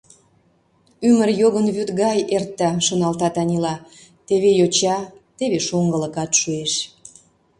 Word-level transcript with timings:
«Ӱмыр 1.07 1.29
йогын 1.41 1.67
вӱд 1.75 1.89
гай 2.01 2.17
эрта,— 2.35 2.69
шоналта 2.85 3.29
Танила,— 3.35 3.75
теве 4.27 4.51
йоча, 4.59 4.97
теве 5.37 5.59
шоҥгылыкат 5.67 6.31
шуэш». 6.39 6.73